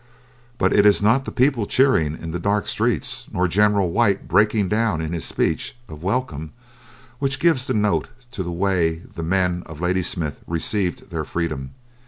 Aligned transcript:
But 0.57 0.73
it 0.73 0.83
is 0.87 1.03
not 1.03 1.25
the 1.25 1.31
people 1.31 1.67
cheering 1.67 2.17
in 2.19 2.31
the 2.31 2.39
dark 2.39 2.65
streets, 2.65 3.27
nor 3.31 3.47
General 3.47 3.91
White 3.91 4.27
breaking 4.27 4.67
down 4.67 4.99
in 4.99 5.13
his 5.13 5.25
speech 5.25 5.75
of 5.87 6.01
welcome, 6.01 6.53
which 7.19 7.39
gives 7.39 7.67
the 7.67 7.75
note 7.75 8.07
to 8.31 8.41
the 8.41 8.51
way 8.51 9.03
the 9.13 9.21
men 9.21 9.61
of 9.67 9.79
Ladysmith 9.79 10.41
received 10.47 11.11
their 11.11 11.23
freedom. 11.23 11.75